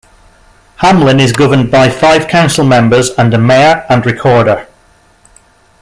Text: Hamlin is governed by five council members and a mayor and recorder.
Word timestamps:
Hamlin 0.77 1.19
is 1.19 1.31
governed 1.31 1.69
by 1.69 1.87
five 1.87 2.27
council 2.27 2.65
members 2.65 3.11
and 3.19 3.31
a 3.35 3.37
mayor 3.37 3.85
and 3.87 4.03
recorder. 4.03 4.65